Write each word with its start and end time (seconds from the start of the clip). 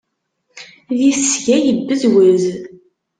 Di 0.97 1.09
tesga 1.17 1.57
yebbezwez. 1.59 2.45